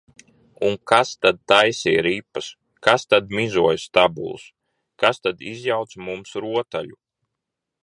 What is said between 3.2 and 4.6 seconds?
mizoja stabules,